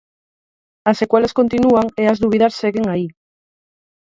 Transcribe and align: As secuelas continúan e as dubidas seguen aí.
As 0.89 0.99
secuelas 1.01 1.35
continúan 1.39 1.87
e 2.01 2.03
as 2.11 2.17
dubidas 2.23 2.57
seguen 2.61 2.85
aí. 2.93 3.07